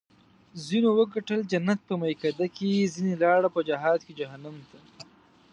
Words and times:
ځینو 0.67 0.89
وګټل 0.99 1.39
جنت 1.51 1.79
په 1.89 1.93
میکده 2.01 2.45
کې 2.55 2.91
ځیني 2.93 3.15
لاړل 3.21 3.45
په 3.55 3.61
جهاد 3.69 3.99
کې 4.05 4.13
جهنم 4.19 4.55
ته 4.69 4.77